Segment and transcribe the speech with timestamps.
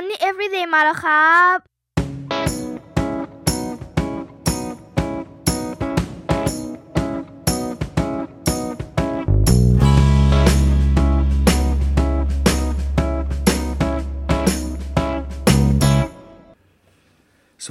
[0.00, 1.60] Money Everyday มาแล้วครับ ส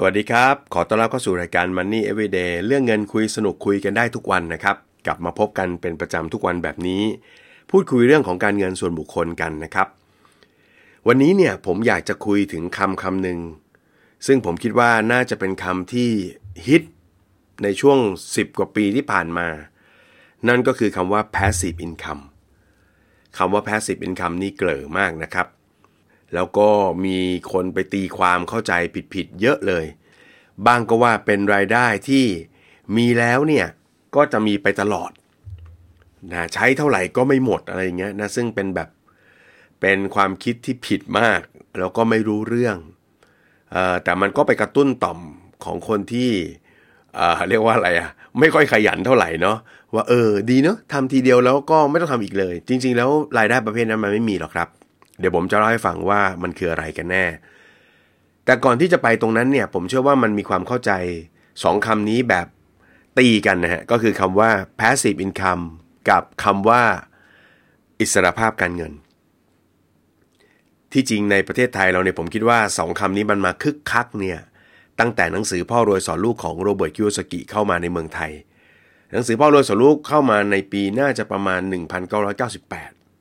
[0.03, 4.75] วัสดีครับ ขอต้อนรับเข้าสู่รายการ Money Everyday เรื่องเงินคุยสนุกคุยกันได้ทุกวันนะครับ
[5.05, 7.03] กลับมาพบกันเป็นประจำทุกวันแบบนี้
[7.71, 9.87] พูดคุยเรื่องของการเงินส่วนบุคคลกันนะครับ
[11.09, 13.39] วันนี้เนี่ยผมอยากจะคุยถึงคำคำหนึ่ง
[14.27, 16.11] ซึ่งผมคิดว่าน่าจะเป็นคำที่
[16.67, 16.83] ฮิต
[17.63, 17.99] ในช่วง
[18.29, 19.47] 10 กว่าปีที่ผ่านมา
[20.47, 22.23] นั่นก็คือคำว่า passive income
[23.37, 25.47] คำว่า passive income นี่เกลอมากนะครับ
[26.33, 26.69] แล้วก็
[27.05, 27.19] มี
[27.51, 28.73] คนไปตีความเข้าใจ
[29.13, 29.85] ผิดๆเยอะเลย
[30.65, 32.25] บางก็ว่าเป็นรายได้ที่
[32.97, 33.67] มีแล้วเนี่ย
[34.15, 35.11] ก็จะมีไปตลอด
[36.33, 38.89] นะใช้เท่าไหร่ก็ไม่หมดอะไรอย่างเงี้ยนะซึ่งเป็นแบบ
[39.81, 41.41] เป็นความคิดที่ผิดมาก
[41.79, 42.77] แล้วก็ไม่รู้เรื่อง
[43.73, 45.19] อแต่มันก็ไปกระตุ้นต่อม
[45.65, 46.31] ของคนที่
[47.49, 49.57] เรียกว่าอะไรอะไม่ค่อยขยันเท่าไหร่เนาะ
[49.93, 54.67] ว่าเออดีเนาะทำทีเดียวแล้วก็ไม่ต้องทำอีกเลย จริง ๆ แล้วรายได้ประเภทนั้นมันไม่มีหรอกครับ
[55.19, 57.25] เดี๋ยวผมจะเล่าให้ฟังว่ามันคืออะไรกันแน่
[58.45, 60.91] แต่ก่อนที่จะไปตรงนั้นเนี่ย ผมเชื่อว่ามันมีความเข้าใจ
[61.63, 62.47] สองคำนี้แบบ
[63.17, 65.63] ตีกันนะฮะก็คือคำว่า passive income
[66.09, 66.83] กับคำว่า
[67.99, 68.93] อิสรภาพการเงิน
[70.99, 74.39] ที่จริงในประเทศไทยเราเนี่ยผมคิดว่าสองคำนี้มันมาคึกคักเนี่ย
[74.99, 78.31] ตั้งแต่หนังสือพ่อรวยสอนลูกของโรเบิร์ตคิโยซากิเข้ามาในเมืองไทย
[79.11, 81.61] หนังสือพ่อรวยสอนลูกเข้ามาในปีน่าจะประมาณ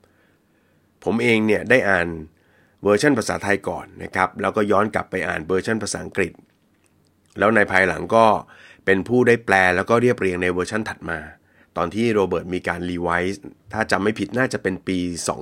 [0.07, 2.07] 1998 ผมเองเนี่ยได้อ่าน
[2.83, 6.31] เวอร์ชันภาษาไทยก่อนนะครับแล้วก็ย้อนกลับไปอ่านเวอร์ชันภาษาอังกฤษ
[7.39, 8.25] แล้วในภายหลังก็
[8.85, 11.19] เป็นผู้ได้แปลแล้วก็เรียบเรียงในเวอร์ชันถัดมา
[11.77, 13.43] ตอนที่โรเบิร์ตมีการ revise
[13.73, 14.97] ถ้าจำไม่ผิดน่าจะเป็นปี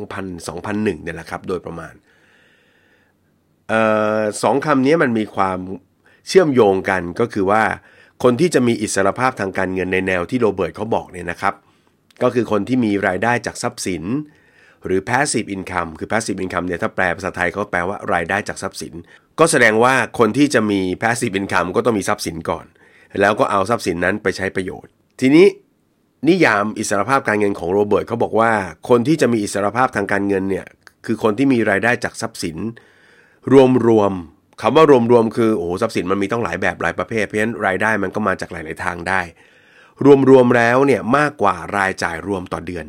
[0.06, 1.96] 2000 2001เนี่ยแหละครับโดยประมาณ
[4.44, 5.60] สองคำนี้มันมีความ
[6.28, 7.64] เชื่อมโยงกันก็คือว่า
[8.24, 11.54] คนที่จะมีอิสรภาพทางการเงินในแนวที่โรเบิร์ตเขาบอกเนี่ยนะครับ
[12.24, 14.04] ก็คือคนที่มีรายได้จากทรัพย์สิน
[14.86, 18.94] หรือ passive income คือ passive income เนี่ยถ้าแปลภาษาไทยเขาแปลว่ารายได้จากทรัพย์สิน
[19.40, 22.66] ก็แสดงว่าคนที่จะมี passive income ก็ต้องมีทรัพย์สินก่อน
[23.22, 24.92] แล้วก็เอาทรัพย์สินนั้นไปใช้ประโยชน์
[25.22, 25.46] ทีนี้
[26.28, 28.52] นิยามอิสรภาพการเงินของโรเบิร์ตเขาบอกว่า
[28.90, 30.66] คนที่จะมีอิสรภาพทางการเงินเนี่ย
[31.06, 32.58] คือคนที่มีรายได้จากทรัพย์สิน
[33.54, 39.22] รวมๆคำว่ารวมๆคือโอ้โหทรัพย์สินมันมีต้องหลายแบบหลายประเภทเพราะฉะนั้นรายได้มันก็มาจากหลาย ๆ ทางได้
[40.30, 42.86] รวมๆแล้วเนี่ยมากกว่ารายจ่ายรวมต่อเดือน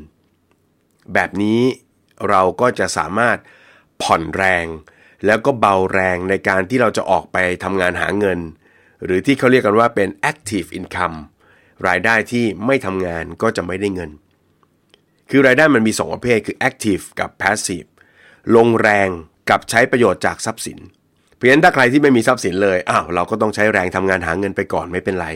[1.14, 1.60] แบบนี้
[2.28, 3.36] เราก็จะสามารถ
[4.02, 4.66] ผ่อนแรง
[5.26, 8.38] แล้วก็เบาแรงในการที่เราจะออกไปทำงานหาเงิน
[9.04, 11.18] หรือที่เขาเรียกกันว่าเป็น active income
[11.88, 14.10] รายได้ที่ไม่ทำงานก็จะไม่ได้เงิน
[15.30, 17.88] คือรายได้มันมี 2 ประเภทคือ active กับ passive
[18.56, 19.08] ลงแรง
[19.50, 20.78] กับใช้ประโยชน์จากทรัพย์สิน
[21.36, 25.28] เพราะฉะนั้นถ้าใครที่ไม่มีทรัพย์สินเลยอ้าวเราก็ต้องใช้แรงทำงานหาเงินไปก่อนไม่เป็นไร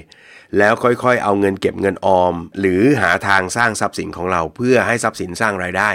[0.59, 5.91] แล้วค่อยๆ เอาเงินเก็บเงินออม หรือหาทางสร้างทรัพย์สินของเรา เพื่อให้ทรัพย์สินสร้างรายได้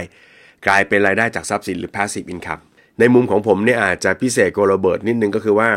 [0.68, 2.64] กลายเป็นรายได้จากทรัพย์สินหรือ passive income
[3.00, 5.70] ในมุมของผมเนี่ยอาจจะพิเศษกว่าโรเบิร์ตนิดนึงก็คือว่า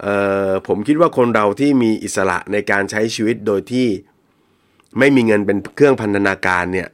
[0.00, 0.16] เอ่
[0.48, 3.86] อผมคิดว่าคนเราที่มีอิสระในการใช้ชีวิตโดยที่
[4.98, 6.88] ไม่มีเงินเป็นเครื่องพันธนาการเนี่ย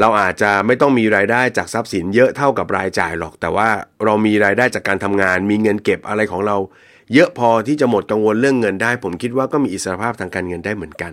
[0.00, 3.68] เราอาจจะไม่ต้องมีรายได้จากทรัพย์สินเยอะเท่ากับรายจ่ายหรอก แต่ว่า
[4.04, 6.56] เรามีรายได้จากการทำงาน มีเงินเก็บอะไรของเรา
[7.14, 11.12] เยอะพอที่จะหมดกังวลเรื่องเงินได้ ผมคิดว่าก็มีอิสรภาพทางการเงินได้เหมือนกัน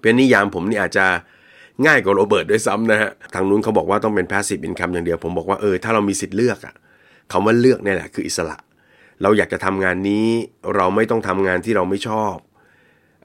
[0.00, 1.06] เป็นนิยามผมนี่อาจจะ
[1.86, 6.74] ง่ายกว่าโรเบิร์ตด้วยซ้ำนะฮะ ทางนู้นเขาบอกว่าต้องเป็น passive income อย่างเดียว ผมบอกว่าเออถ้าเรามีสิทธิ์เลือกอะ
[7.32, 8.56] คำว่าเลือกเนี่ยแหละคืออิสระ
[9.22, 10.26] เราอยากจะทำงานนี้
[10.76, 12.34] เราไม่ต้องทำงานที่เราไม่ชอบ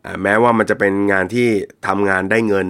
[0.06, 1.48] อ่าแม้ว่ามันจะเป็นงานที่
[1.88, 2.68] ทำงานได้เงิน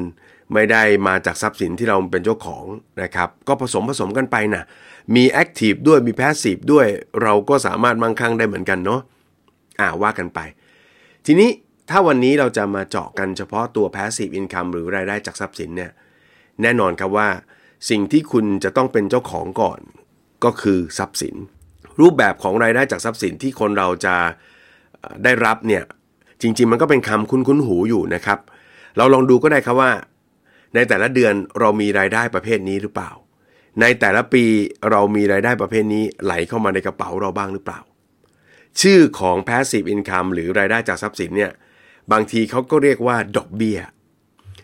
[0.53, 2.65] ไม่ได้มาจากทรัพย์สินที่เราเป็นเจ้าของ
[3.01, 4.63] นะครับก็ผสมผสมกันไปนะ
[5.15, 6.87] มี active ด้วยมี passive ด้วย
[7.23, 9.01] เราก็สามารถมั่งคั่งได้เหมือนกันเนาะ
[9.79, 10.39] อ่าว่ากันไป
[11.25, 11.49] ทีนี้
[11.89, 15.91] ถ้าวันนี้เราจะมาเจาะกันเฉพาะตัว passive income หรือรายได้จากทรัพย์สินเนี่ย
[16.61, 17.29] แน่นอนครับว่า
[17.89, 19.79] สิ่งที่คุณจะต้องเป็นเจ้าของก่อน
[20.43, 21.35] ก็คือทรัพย์สิน
[21.99, 24.15] รูปแบบของรายได้จากทรัพย์สินที่คนเราจะ
[25.23, 25.83] ได้รับเนี่ย
[26.41, 28.39] จริงๆ มันก็เป็นคำคุ้นๆหูอยู่นะครับ
[28.97, 29.91] เราลองดูก็ได้ครับว่า
[30.75, 33.11] ในแต่ละเดือนเรามีรายได้ประเภทนี้หรือเปล่า
[33.81, 34.45] ในแต่ละปี
[34.91, 37.79] เรามีรายได้ประเภทนี้ไหลเข้ามาในกระเป๋าเราบ้างหรือเปล่า
[38.81, 41.51] ชื่อของ passive income หรือรายได้จากทรัพย์สินเนี่ย
[42.11, 43.79] บางทีเขาก็เรียกว่าดอกเบี้ย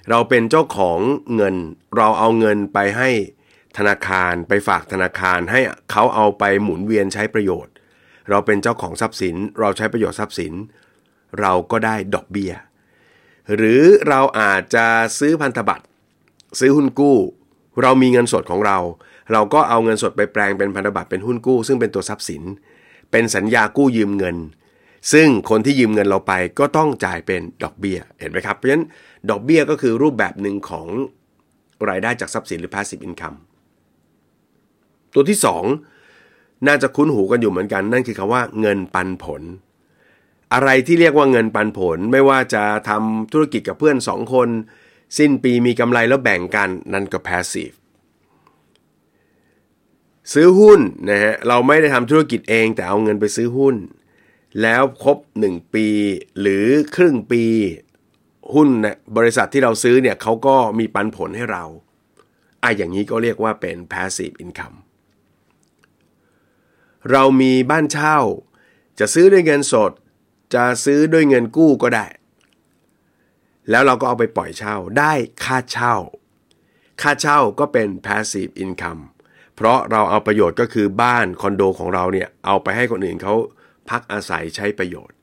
[0.10, 1.00] เราเป็นเจ้าของ
[1.36, 1.56] เงิน
[1.98, 3.10] เราเอาเงินไปให้
[3.78, 5.62] ธนาคารไปฝากธนาคารให้
[5.92, 7.74] เขาเอาไปหมุนเวียนใช้ประโยชน์
[8.30, 10.54] เราเป็นเจ้าของทรัพย์สิน เราใช้ประโยชน์ทรัพย์สิน
[11.40, 12.54] เราก็ได้ดอกเบี้ย
[13.56, 14.86] หรือเราอาจจะ
[15.20, 15.86] ซื้อพันธบัตร
[16.60, 17.18] ซื้อหุ้นกู้
[17.82, 18.78] เรามีเงินสดของเรา
[19.32, 22.44] เราก็เอาเงินสดไปแปลงเป็นพันธบัตรเป็นหุ้นกู้ ซึ่งเป็นตัวทรัพย์สิน
[23.12, 24.38] เป็นสัญญากู้ยืมเงิน
[25.14, 28.86] ซึ่งคนที่ยืมเงินเราไปก็ต้องจ่ายเป็นดอกเบี้ยเห็นไหมครับเพราะฉะนั้น
[29.30, 30.88] ดอกเบี้ยก็คือรูปแบบหนึ่งของ
[31.90, 33.38] รายได้จากทรัพย์สินหรือ passive income
[35.14, 35.40] ตัวที่
[36.02, 39.42] 2 น่าจะคุ้นหูกันอยู่เหมือนกัน นั่นคือคำว่าเงินปันผล
[40.54, 44.50] อะไรที่เรียกว่าเงินปันผลไม่ว่าจะทำธุรกิจกับเพื่อน 2 คน
[45.18, 47.76] สิ้นปีมีกำไรแล้วแบ่งกันนั่นก็ passive
[50.34, 50.80] ซื้อหุ้น
[51.10, 53.76] นะฮะเราไม่ได้ทำธุรกิจเองแต่เอาเงินไปซื้อหุ้น
[54.62, 55.18] แล้วครบ
[55.48, 55.88] 1 ปี
[56.40, 56.66] หรือ
[56.96, 57.44] ครึ่งปี
[58.54, 61.64] หุ้นนะบริษัทที่เราซื้อเนี่ยเขาก็มีปันผลให้เรา
[62.64, 64.78] อะอย่างนี้ก็เรียกว่าเป็น passive income
[67.12, 68.18] เรามีบ้านเช่า
[69.00, 69.92] จะซื้อด้วยเงินสด
[70.56, 72.06] จะซื้อด้วยเงินกู้ก็ได้
[73.70, 75.14] แล้วเราก็เอาไปปล่อยเช่าได้
[75.44, 75.96] ค่าเช่า
[77.02, 79.02] ค่าเช่าก็เป็น passive income
[79.56, 83.36] เพราะเราเอาประโยชน์ก็คือบ้านคอนโดของเราเนี่ยเอาไปให้คนอื่นเขา
[83.90, 85.18] พักอาศัยใช้ประโยชน์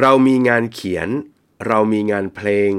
[0.00, 1.08] เรามีงานเขียน
[1.68, 2.72] เรามีงานเพลง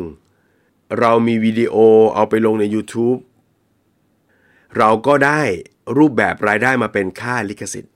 [0.99, 1.75] เรามีวิดีโอ
[2.15, 3.19] เอาไปลงใน YouTube
[4.77, 5.41] เราก็ได้
[5.97, 7.93] รูปแบบรายได้มาเป็นค่าลิขสิทธิ์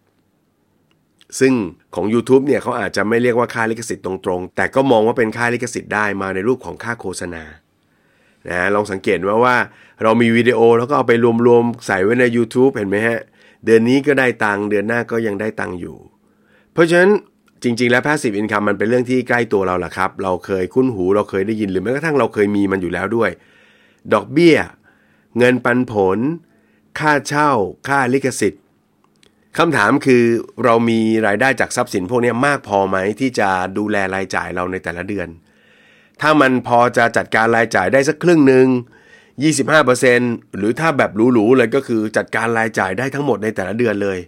[1.40, 1.54] ซึ่ง
[1.96, 7.44] ของ YouTube เนี่ยเขาอาจจะไม่เรียกว่าค่าลิขสิทธิ์ตรงๆ แต่ก็มองว่าเป็นค่าลิขสิทธิ์ได้มาในรูปของค่าโฆษณา
[8.50, 9.56] นะลองสังเกตว่าว่า
[10.04, 11.14] เรามีวิดีโอแล้วก็เอาไป
[11.48, 13.20] รวมๆ ใส่ไว้ใน YouTube เห็นไหมฮะ
[13.66, 15.98] เดือนนี้ก็ได้ตังค์เดือนหน้าก็ยังได้ตังค์อยู่
[16.74, 17.12] เพราะฉะนั้น
[17.64, 23.30] จริง ๆ แล้ว passive income มันเป็นเรื่องที่ใกล้ตัวเราแหละครับ เราเคยคุ้นหูเราเคยได้ยินหรือแม้กระทั่งเราเคยมีมันอยู่แล้วด้วย
[24.14, 24.58] ดอกเบี้ย
[25.38, 26.20] เงินปันผล
[27.00, 27.52] ค่าเช่า
[27.88, 28.61] ค่าลิขสิทธิ์
[29.58, 30.24] คำถามคือ
[30.64, 35.28] เรามีรายได้จากทรัพย์สินพวกนี้มากพอไหมที่จะดูแลรายจ่ายเราในแต่ละเดือน
[36.22, 38.68] ถ้ามันพอจะจัดการรายจ่ายได้สักครึ่งหนึ่ง
[39.82, 44.20] 25%หรือถ้าแบบหรูๆเลยก็คือจัดการรายจ่ายได้ทั้งหมดในแต่ละเดือนเลย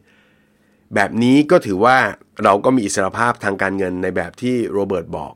[0.96, 1.98] แบบนี้ก็ถือว่า
[2.44, 5.34] เราก็มีอิสรภาพทางการเงินในแบบที่โรเบิร์ตบอก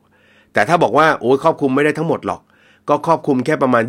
[0.52, 2.42] แต่ถ้าบอกว่าโอ้ยครอบคลุมไม่ได้ทั้งหมดหรอก
[2.88, 3.82] ก็ครอบคลุมแค่ประมาณ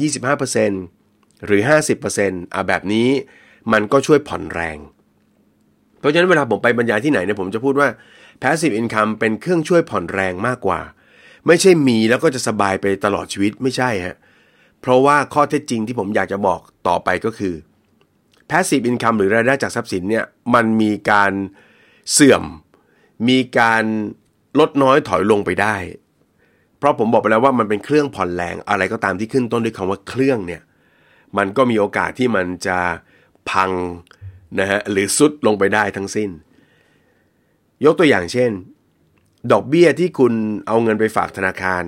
[0.69, 1.61] 25%หรือ
[2.07, 3.09] 50%อะแบบนี้
[3.71, 4.77] มันก็ช่วยผ่อนแรง
[5.99, 7.87] เพราะฉะนั้นเวลาผมไปบรรยายที่ไหนเนี่ยผมจะพูดว่า
[8.41, 10.79] passive income เป็นเครื่องช่วยผ่อนแรงมากกว่า
[11.47, 14.17] ไม่ใช่มีแล้วก็จะสบายไปตลอดชีวิตไม่ใช่ฮะ
[14.81, 17.55] เพราะว่าข้อเท็จจริงที่ผมอยากจะบอกต่อไปก็คือ
[18.49, 21.31] passive income หรือรายได้จากทรัพย์สินเนี่ยมันมีการ
[22.11, 22.43] เสื่อม
[23.29, 23.83] มีการ
[24.59, 25.75] ลดน้อยถอยลงไปได้
[26.77, 30.61] เพราะผมบอกไปแล้วว่ามันเป็นเครื่องผ่อนแรงอะไรก็ตามที่ขึ้นต้นด้วยคำว่าเครื่องเนี่ย
[31.37, 32.79] มันก็มีโอกาสที่มันจะ
[33.49, 33.71] พัง
[34.59, 36.29] นะฮะหรือซุดลงไปได้ทั้งสิ้น
[37.85, 38.51] ยกตัวอย่างเช่น
[39.51, 40.33] ดอกเบี้ยที่คุณ
[40.67, 41.83] เอาเงินไปฝากธนาคาร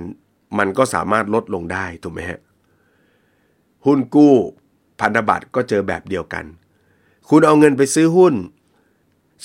[0.57, 2.39] มันก็สามารถลดลงได้ถูกไหมฮะ
[3.85, 4.33] หุ้นกู้
[4.99, 6.45] พันธบัตรก็เจอแบบเดียวกัน
[7.29, 8.33] คุณเอาเงินไปซื้อหุ้น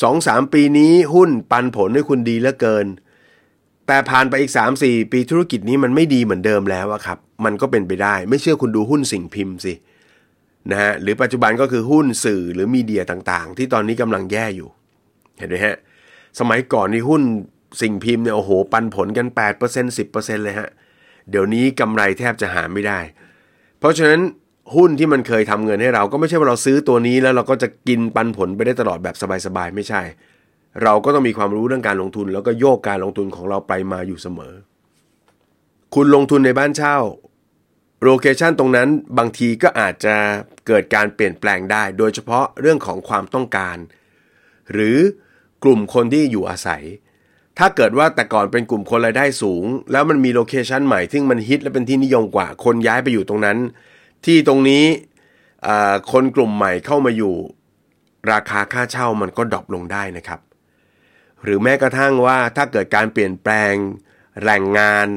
[0.02, 2.86] สองสามปีนี้หุ้นปันผลให้คุณดีเหลือเกิน
[3.86, 4.52] แต่ผ่านไปอีก
[4.82, 9.74] 3-4 ปีธุรกิจนี้มันไม่ดีเหมือนเดิมแล้วอะครับ มันก็เป็นไปได้ ไม่เชื่อคุณดูหุ้นสิ่งพิมพ์สิ
[10.70, 14.68] นะฮะหรือปัจจุบันก็คือหุ้นสื่อหรือมีเดียต่างๆ ที่ตอนนี้กำลังแย่อยู่
[15.38, 15.76] เห็นไหมฮะ
[16.40, 17.22] สมัยก่อนนี่หุ้น
[17.80, 19.26] สิ่งพิมพ์เนี่ยโอ้โหปันผลกัน
[19.62, 20.68] 8% 10%เลยฮะ
[21.30, 22.98] เดี๋ยวนี้กำไรแทบจะหาไม่ได้
[23.78, 24.20] เพราะฉะนั้น
[24.76, 29.16] หุ้นที่มันเคยทำเงินให้เราก็ไม่ใช่ว่าเราซื้อตัวนี้แล้วเราก็จะกินปันผลไปได้ตลอดแบบ
[29.46, 30.02] สบายๆไม่ใช่
[30.82, 34.54] เราก็ต้องมีความรู้เรื่องการลงทุน แล้วก็โยกการลงทุนของเราไปมาอยู่เสมอ
[35.94, 36.96] คุณลงทุนในบ้านเช่า
[38.02, 38.88] โลเคชันตรงนั้น
[39.18, 40.16] บางทีก็อาจจะ
[40.66, 43.76] เกิดการเปลี่ยนแปลงได้ โดยเฉพาะเรื่องของความต้องการ
[44.72, 44.98] หรือ
[45.64, 46.84] กลุ่มคนที่อยู่อาศัย
[47.58, 53.58] ถ้าเกิดว่าแต่ก่อนเป็นกลุ่มคนรายได้สูง แล้วมันมี location ใหม่ที่มันฮิตและเป็นที่นิยมกว่าคนย้ายไปอยู่ตรงนั้น
[54.24, 54.84] ที่ตรงนี้
[56.12, 57.34] คนกลุ่มใหม่เข้ามาอยู่
[58.32, 60.40] ราคาค่าเช่ามันก็ drop ลงได้นะครับ
[61.42, 63.74] หรือแม้กระทั่งว่าถ้าเกิดการเปลี่ยนแปลง
[64.42, 65.08] แหล่งงาน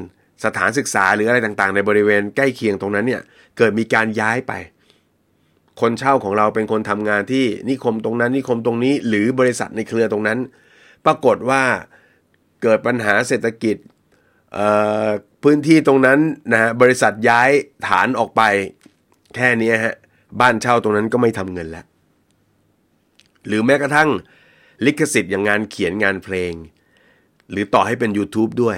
[0.46, 3.22] สถานศึกษาหรืออะไรต่างๆ ในบริเวณใกล้เคียงตรงนั้นเนี่ย
[3.58, 4.54] เกิดมีการย้ายไป
[5.82, 10.40] คนเช่าของเราเป็นคนทำงานที่นิคมตรงนั้น นิคมตรงนี้ หรือบริษัทในเครือตรงนั้น
[11.06, 11.64] ปรากฏว่า
[12.62, 13.78] เกิดปัญหาเศรษฐกิจ
[15.44, 16.20] พื้นที่ตรงนั้น
[16.54, 17.50] นะบริษัทย้าย
[17.88, 18.42] ฐานออกไป
[19.36, 19.96] แค่นี้ฮะ
[20.42, 21.86] บ้านเช่าตรงนั้นก็ไม่ทำเงินแล้ว
[23.48, 24.10] หรือแม้กระทั่ง
[24.86, 26.54] ลิขสิทธิ์อย่างงานเขียนงานเพลง
[27.52, 28.78] หรือต่อให้เป็น YouTube ด้วย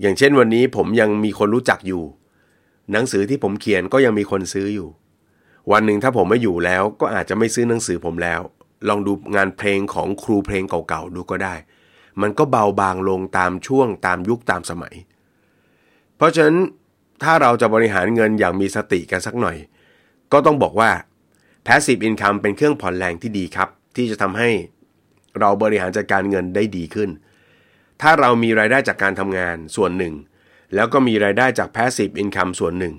[0.00, 2.02] อย่างเช่นวันนี้ผมยังมีคนรู้จักอยู่
[2.92, 4.88] หนังสือที่ผมเขียนก็ยังมีคนซื้ออยู่
[5.72, 8.40] วันหนึ่งถ้าผมไม่อยู่แล้วก็อาจจะไม่ซื้อหนังสือผมแล้ว
[8.88, 11.54] ลองดูงานเพลงของครูเพลงเก่าๆดูก็ได้
[12.22, 14.94] มันก็เบาบางลงตามช่วงตามยุคตามสมัย
[16.16, 16.58] เพราะฉะนั้น
[17.22, 19.56] ถ้าเราจะบริหารเงินอย่างมีสติกันสักหน่อย
[20.32, 20.90] ก็ต้องบอกว่า
[21.66, 24.50] Passive Income เป็นเครื่องผ่อนแรงที่ดีครับ ที่จะทำให้
[25.40, 27.08] เราบริหารจัดการเงินได้ดีขึ้น
[28.02, 30.14] ถ้าเรามีรายได้จากการทำงานส่วนหนึ่ง
[30.74, 32.94] แล้วก็มีรายได้จาก Passive Income ส่วนหนึ่ง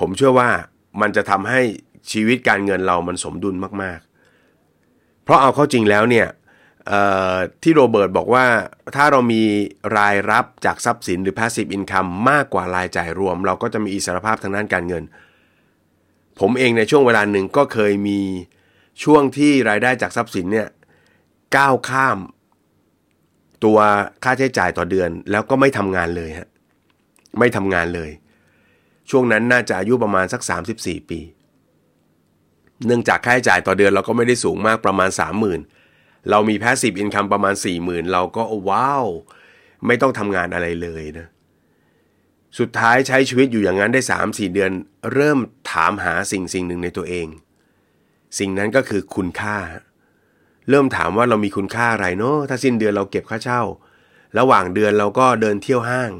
[0.00, 0.50] ผมเชื่อว่า
[1.00, 1.60] มันจะทำให้
[2.12, 4.00] ชีวิตการเงินเรามันสมดุลมาก
[4.62, 6.28] ๆ เพราะเอาเข้าจริงแล้วเนี่ย
[7.62, 8.46] ที่โรเบิร์ตบอกว่า
[8.96, 9.42] ถ้าเรามี
[9.96, 15.04] รายรับจากทรัพย์สินหรือ passive income มากกว่ารายจ่ายรวม เราก็จะมีอิสรภาพทางด้านการเงิน
[16.40, 18.20] ผมเองในช่วงเวลาหนึ่งก็เคยมี
[19.04, 20.68] ช่วงที่รายได้จากทรัพย์สินเนี่ย
[21.56, 22.18] ก้าวข้าม
[23.64, 23.78] ตัว
[24.24, 26.48] ค่าใช้จ่ายต่อเดือน แล้วก็ไม่ทำงานเลยฮะ
[27.38, 28.10] ไม่ทำงานเลย
[29.10, 30.40] ช่วงนั้นน่าจะอายุประมาณสัก
[30.76, 31.20] 34 ปี
[32.86, 35.10] เนื่องจากค่าใช้จ่ายต่อเดือนเราก็ไม่ได้สูงมากประมาณ
[35.70, 39.06] 30,000 เรามี passive income ประมาณ 40,000 เราก็ว้าว
[39.86, 41.26] ไม่ต้องทำงานอะไรเลยนะ
[42.58, 44.70] สุดท้ายใช้ชีวิตอยู่อย่างนั้นได้ 3-4 เดือน
[45.14, 45.38] เริ่ม
[45.72, 47.26] ถามหาสิ่งสิ่งหนึ่งในตัวเอง
[48.38, 49.56] สิ่งนั้นก็คือคุณค่า
[50.70, 53.62] เริ่มถามว่าเรามีคุณค่าอะไรเนาะถ้าสิ้นเดือนเราเก็บค่าเช่า
[54.38, 56.12] ระหว่างเดือนเราก็เดินเที่ยวห้าง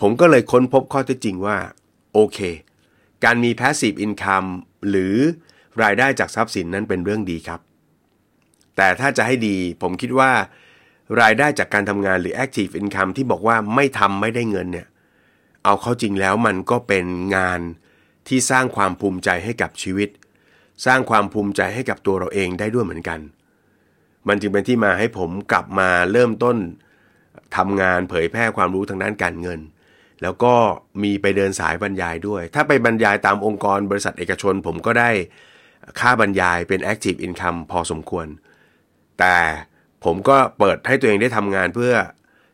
[0.00, 1.58] ผมก็เลยค้นพบข้อเท็จจริงว่า
[2.12, 2.38] โอเค
[3.24, 4.48] การมี passive income
[4.88, 5.14] หรือ
[5.82, 7.60] รายได้จากทรัพย์สินนั้นเป็นเรื่องดีครับ
[8.76, 10.32] แต่ถ้าจะให้ดีผมคิดว่า
[11.20, 14.86] รายได้จากการทำงานหรือ active income ที่บอกว่าไม่ทำไม่ได้เงินเนี่ย
[15.64, 17.60] เอาเข้าจริงแล้วมันก็เป็นงาน
[18.28, 20.08] ที่สร้างความภูมิใจให้กับชีวิต
[20.84, 23.20] สร้างความภูมิใจให้กับตัวเราเองได้ด้วยเหมือนกัน
[24.28, 26.56] มันจึงเป็นที่มาให้ผมกลับมาเริ่มต้น
[27.56, 29.60] ทำงานเผยแพร่ความรู้ทางด้านการเงิน
[30.22, 30.54] แล้วก็
[31.02, 35.10] มีไปเดินสายบรรยายด้วย ถ้าไปบรรยายตามองค์กรบริษัทเอกชน ผมก็ได้
[36.00, 38.26] ค่าบรรยายเป็น active income พอสมควร
[39.18, 39.36] แต่
[40.04, 41.92] ผมก็เปิดให้ตัวเองได้ทำงานเพื่อ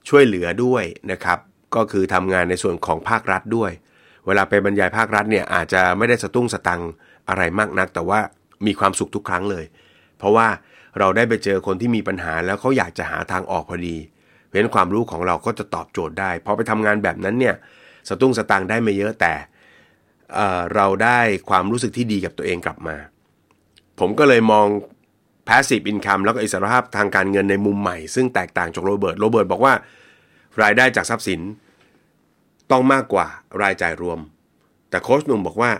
[0.08, 1.38] ช่วยเหลือด้วยนะครับ
[1.74, 3.70] ก็คือทำงานในส่วนของภาครัฐด้วย
[4.26, 6.82] เวลาไปบรรยายภาครัฐเนี่ยอาจจะไม่ได้สตุ้งสตัง
[7.28, 8.20] อะไรมากนัก แต่ว่า
[8.66, 9.64] มีความสุขทุกครั้งเลย
[10.18, 10.46] เพราะว่า
[10.98, 13.96] เราได้ไปเจอคนที่มีปัญหาแล้วเขาอยากจะหาทางออกพอดี
[14.46, 17.54] เพราะนั้นความรู้ของเราก็จะตอบโจทย์ได้พอไปทำงานแบบนั้นเนี่ย
[18.08, 19.32] สตุ้งสตังได้ไม่เยอะแต่
[20.34, 21.18] เเราได้
[21.50, 22.96] ความรู้สึกที่ดีกับตัวเองกลับมา
[24.00, 24.66] ผมก็เลยมอง
[25.48, 29.74] passive income แล้วก็อิสรภาพทางการเงินในมุมใหม่ ซึ่งแตกต่างจากโรเบิร์ตโรเบิร์ตบอกว่า
[30.62, 31.40] รายได้จากทรัพย์สิน
[32.72, 33.26] ต้องมากกว่า
[33.62, 34.18] รายจ่ายรวม
[34.90, 35.72] แต่โค้ชหนุ่มบอกว่า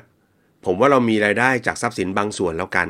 [0.64, 2.88] ผมว่าเรามีรายได้จากทรัพย์สินบางส่วนแล้วกัน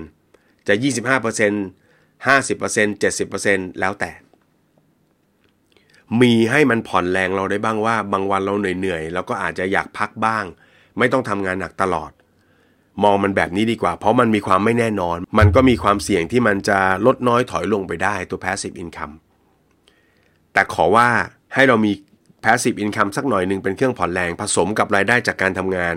[0.69, 4.11] จะ 25% 50% 70%แล้วแต่
[6.21, 10.45] มีให้มันผ่อนแรงเราได้บ้างว่า บางวันเราเหนื่อยๆแล้วก็อาจจะอยากพักบ้าง
[10.99, 12.11] ไม่ต้องทำงานหนักตลอด
[13.05, 19.15] มองมันแบบนี้ดีกว่า เพราะมันมีความไม่แน่นอน มันก็มีความเสี่ยงที่มันจะลดน้อยถอยลงไปได้ตัว passive income
[20.53, 21.09] แต่ขอว่า
[21.55, 21.93] ให้เรามี
[22.45, 25.97] passive income สักหน่อยหนึ่งเป็นเครื่องผ่อนแรงผสมกับรายได้จากการทำงาน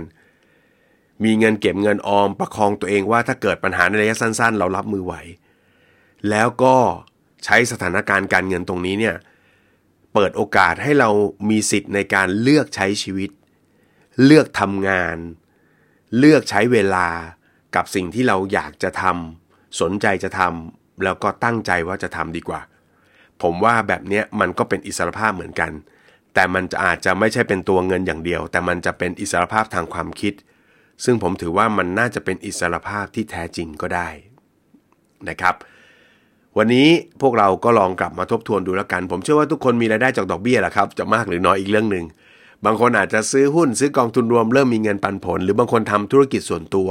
[1.24, 5.14] มีเงินเก็บเงินออมประคองตัวเองว่าถ้าเกิดปัญหาในระยะสั้น ๆ เรารับมือไหว
[6.30, 6.76] แล้วก็
[7.46, 9.16] ใช้สถานการณ์การเงินตรงนี้เนี่ย
[10.14, 11.10] เปิดโอกาสให้เรา
[11.50, 13.30] มีสิทธิ์ในการเลือกใช้ชีวิต
[14.26, 15.18] เลือกทำงาน
[16.18, 17.08] เลือกใช้เวลา
[17.76, 22.62] กับสิ่งที่เราอยากจะทำสนใจจะทำแล้วก็ตั้งใจว่าจะทำดีกว่า
[23.42, 25.72] ผมว่าแบบนี้มันก็เป็นอิสรภาพเหมือนกัน
[26.36, 30.34] แต่มันจะอาจจะไม่ใช่เป็นตัวเงินอย่างเดียว แต่มันจะเป็นอิสรภาพทางความคิด
[31.04, 34.10] ซึ่งผมถือว่ามันน่าจะเป็นอิสรภาพที่แท้จริงก็ได้
[35.30, 35.56] นะครับ
[36.58, 36.88] วันนี้
[37.22, 42.06] พวกเราก็ลองกลับมาทบทวนดูแล้วกัน ผมเชื่อว่าทุกคนมีรายได้จากดอกเบี้ยแหละครับ จะมากหรือน้อยอีกเรื่องหนึ่ง
[42.66, 46.90] บางคนอาจจะซื้อหุ้นซื้อกองทุนรวมเริ่มมีเงินปันผล หรือบางคนทำธุรกิจส่วนตัว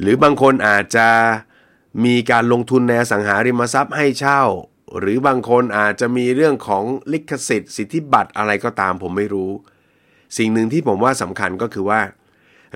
[0.00, 1.08] หรือบางคนอาจจะ
[2.04, 4.42] มีการลงทุนในสังหาริมทรัพย์ให้เช่า
[4.98, 9.50] หรือบางคนอาจจะมีเรื่องของลิขสิทธิ์สิทธิบัตรอะไรก็ตามผมไม่รู้
[10.38, 12.00] สิ่งหนึ่งที่ผมว่าสำคัญก็คือว่า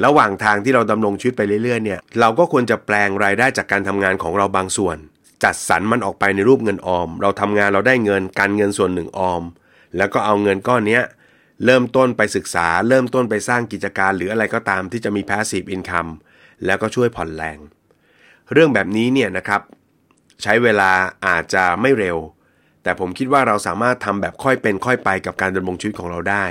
[0.05, 4.97] ระหว่างทางที่เราดำรงชีวิตไปเรื่อยๆเนี่ยเราก็ควรจะแปลงรายได้จากการทำงานของเราบางส่วน
[5.45, 9.43] จัดสรรมันออกไปในรูปเงินออม เราทำงานเราได้เงินการเงินส่วนหนึ่งออม
[9.97, 11.01] แล้วก็เอาเงินก้อนนี้
[11.65, 16.11] เริ่มต้นไปศึกษา เริ่มต้นไปสร้างกิจการหรืออะไรก็ตามที่จะมี passive income
[16.65, 17.59] แล้วก็ช่วยผ่อนแรง
[18.53, 19.61] เรื่องแบบนี้เนี่ยนะครับ
[20.43, 20.91] ใช้เวลา
[21.27, 22.19] อาจจะไม่เร็ว
[22.83, 26.45] แต่ผมคิดว่าเราสามารถทำแบบค่อยเป็นค่อยไปกับการดำรงชีวิตของเราได้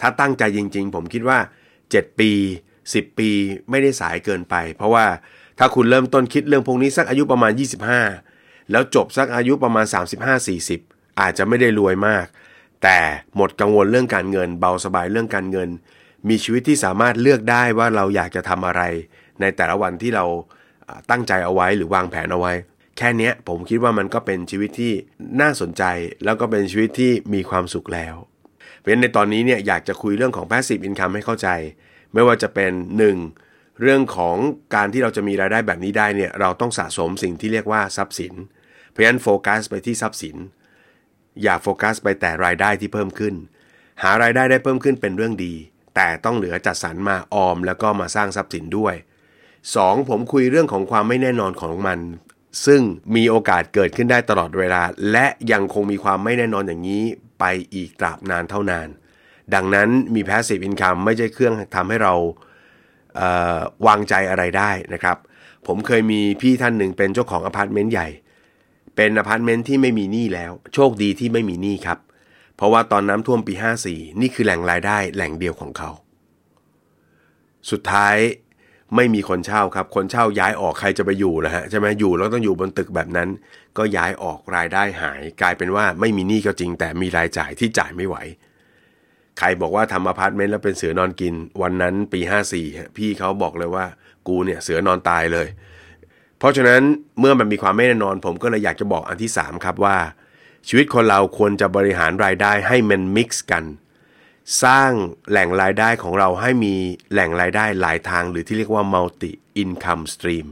[0.00, 1.38] ถ้าตั้งใจจริง ๆ ผมคิดว่า
[1.78, 2.32] 7 ปี
[2.76, 3.30] 10 ปี
[3.70, 5.06] ไม่ได้สายเกินไป เพราะว่า
[5.58, 7.52] ถ้าคุณเริ่มต้นคิดเรื่องพวกนี้สักอายุประมาณ
[8.12, 9.86] 25 แล้วจบสักอายุประมาณ
[10.52, 12.26] 35-40 อาจจะไม่ได้รวยมาก
[12.82, 12.98] แต่
[13.36, 15.68] หมดกังวลเรื่องการเงิน เบาสบายเรื่องการเงิน
[16.28, 18.82] มีชีวิตที่สามารถเลือกได้ว่าเราอยากจะทำอะไร
[19.40, 20.24] ในแต่ละวันที่เรา
[21.10, 22.52] ตั้งใจเอาไว้หรือวางแผนเอาไว้
[22.98, 24.92] แค่นี้ผมคิดว่ามันก็เป็นชีวิตที่
[25.40, 25.82] น่าสนใจ
[26.24, 28.14] แล้วก็เป็นชีวิตที่มีความสุขแล้ว
[28.78, 31.48] เพราะฉะนั้นในตอนนี้เนี่ยอยากจะคุยเรื่องของ passive income ให้เข้าใจ
[32.12, 32.72] ไม่ว่าจะเป็น
[33.26, 33.80] 1.
[33.80, 34.36] เรื่องของ
[34.74, 38.34] การที่เราจะมีรายได้แบบนี้ได้เนี่ยเราต้องสะสมสิ่งที่เรียกว่าทรัพย์สิน
[38.90, 40.36] เพราะฉะนั้นโฟกัสไปที่ทรัพย์สิน
[41.42, 43.34] อย่าโฟกัสไปแต่รายได้ที่เพิ่มขึ้น
[44.02, 45.54] หารายได้ได้เพิ่มขึ้นเป็นเรื่องดี
[45.96, 48.94] แต่ต้องเหลือจัดสรรมาออม แล้วก็มาสร้างทรัพย์สินด้วย
[49.52, 50.08] 2.
[50.08, 51.98] ผมคุยเรื่องของความไม่แน่นอนของมัน
[52.66, 52.80] ซึ่ง
[53.16, 57.04] มีโอกาสเกิดขึ้นได้ตลอดเวลา และยังคงมีความไม่แน่นอนอย่างนี้
[57.40, 58.88] ไปอีกตราบนานเท่านาน
[59.54, 62.14] ดังนั้นมี passive income ไม่ใช่เครื่องทำให้เรา
[63.14, 65.16] วางใจอะไรได้นะครับ
[65.66, 68.08] ผมเคยมีพี่ท่านหนึ่งเป็นเจ้าของอพาร์ตเมนต์ใหญ่
[68.96, 71.98] เป็นอพาร์ตเมนต์ที่ไม่มีหนี้แล้ว โชคดีที่ไม่มีหนี้ครับ
[72.56, 73.54] เพราะว่าตอนน้ำท่วมปี
[73.86, 75.90] 54 นี่คือแหล่งรายได้แหล่งเดียวของเขา
[77.70, 78.16] สุดท้าย
[78.96, 83.28] ไม่มีคนเช่าครับ คนเช่าย้ายออกใครจะไปอยู่นะฮะใช่ไหมอยู่แล้วต้องอยู่บนตึกแบบนั้น
[83.78, 88.16] ก็ย้ายออกรายได้หาย กลายเป็นว่าไม่มีหนี้ก็จริง แต่มีรายจ่ายที่จ่ายไม่ไหว
[89.38, 92.20] ใครบอกว่าทำอพาร์ตเมนต์แล้วเป็นเสือนอนกิน วันนั้นปี
[92.58, 93.84] 54 พี่เขาบอกเลยว่า
[94.28, 95.48] กูเนี่ยเสือนอนตายเลย
[96.38, 96.82] เพราะฉะนั้น
[97.20, 99.96] เมื่อมันมีความไม่แน่นอน ผมก็เลยอยากจะบอกอันที่ 3 ครับว่า
[100.68, 103.64] ชีวิตคนเราควรจะบริหารรายได้ให้มันมิกซ์กัน
[104.62, 104.90] สร้าง
[105.30, 106.74] แหล่งรายได้ของเราให้มี
[107.12, 110.46] แหล่งรายได้หลายทาง หรือที่เรียกว่า multi income stream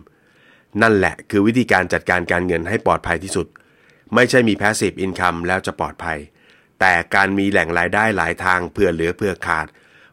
[0.82, 3.46] นั่นแหละคือวิธีการจัดการการเงินให้ปลอดภัยที่สุด
[4.14, 6.18] ไม่ใช่มี passive income แล้วจะปลอดภัย
[6.80, 9.66] แต่การมีแหล่งรายได้หลายทางเพื่อเหลือเพื่อขาด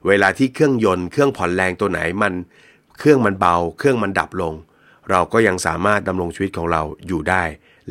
[0.07, 2.33] เวลาที่เครื่องยนต์เครื่องผ่อนแรงตัวไหนมัน
[2.99, 4.53] เครื่องมันเบา เครื่องมันดับลง
[5.09, 7.43] เราก็ยังสามารถดำรงชีวิตของเราอยู่ได้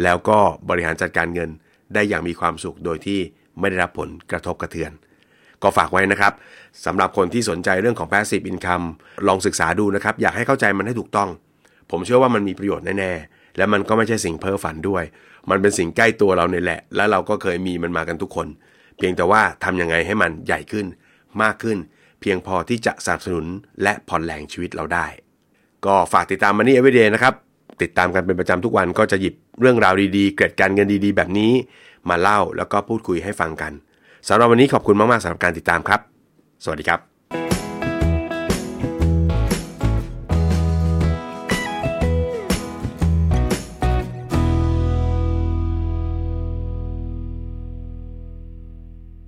[0.02, 1.50] แล้วก็บริหารจัดการเงิน
[1.94, 3.20] ได้อย่างมีความสุขโดยที่
[3.58, 4.92] ไม่ได้รับผลกระทบกระเทือน
[5.62, 6.33] ก็ฝากไว้นะครับ
[6.87, 8.85] สำหรับคนที่สนใจเรื่องของ passive income
[9.28, 11.28] ลองศึกษาดูนะครับ อยากให้เข้าใจมันให้ถูกต้อง
[11.90, 15.04] ผมเชื่อว่ามันมีประโยชน์แน่ๆ และมันก็ไม่ใช่สิ่งเพ้อฝันด้วย
[15.50, 18.49] มันเป็นสิ่งใกล้ตัวเราเนี่ยแหละ และเราก็เคยมีมันมากันทุกคน
[18.97, 20.87] เพียงแต่ว่าทำยังไงให้มันใหญ่ขึ้น
[21.42, 21.78] มากขึ้น
[22.21, 23.47] เพียงพอที่จะสนับสนุน
[23.83, 25.07] และผ่อนแรงชีวิตเราได้
[25.87, 27.35] ก็ฝากติดตามมันนี่เอเวเดย์นะครับ
[27.83, 31.53] ติดตามกันเป็นประจำทุกวันก็จะหยิบเรื่องราวดีๆ เกิดการเงินดีๆ แบบนี้
[32.09, 33.72] มาเล่าแล้วก็พูดคุยให้ฟังกัน
[34.28, 36.00] สำหรับวันนี้ขอบคุณมากๆสำหรับการติดตามครับ
[36.64, 37.12] สวัสดีครับ